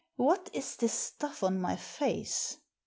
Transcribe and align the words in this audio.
What 0.15 0.49
is 0.51 0.77
this 0.77 0.93
stuff 0.93 1.43
on 1.43 1.61
my 1.61 1.75
face 1.75 2.57